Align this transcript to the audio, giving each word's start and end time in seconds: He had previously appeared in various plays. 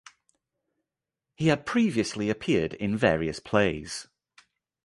He 1.35 1.49
had 1.49 1.67
previously 1.67 2.31
appeared 2.31 2.73
in 2.73 2.97
various 2.97 3.39
plays. 3.39 4.07